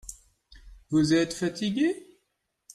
[0.89, 2.07] Vous êtes fatigué?